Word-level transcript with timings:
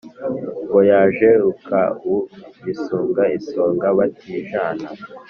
Ngo 0.65 0.79
yaje 0.89 1.27
Rukabu 1.43 2.15
bisunga 2.63 3.23
isonga 3.37 3.87
batijana 3.97 4.87